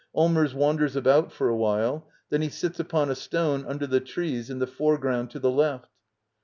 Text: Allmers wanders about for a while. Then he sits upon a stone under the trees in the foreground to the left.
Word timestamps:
Allmers 0.15 0.55
wanders 0.55 0.95
about 0.95 1.31
for 1.31 1.47
a 1.47 1.55
while. 1.55 2.09
Then 2.31 2.41
he 2.41 2.49
sits 2.49 2.79
upon 2.79 3.11
a 3.11 3.15
stone 3.15 3.63
under 3.67 3.85
the 3.85 3.99
trees 3.99 4.49
in 4.49 4.57
the 4.57 4.65
foreground 4.65 5.29
to 5.29 5.39
the 5.39 5.51
left. 5.51 5.93